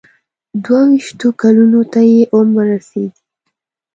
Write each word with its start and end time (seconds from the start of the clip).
دوه 0.63 0.81
ویشتو 0.91 1.27
کلونو 1.41 1.81
ته 1.93 1.99
یې 2.11 2.21
عمر 2.35 2.65
رسېدی. 2.75 3.07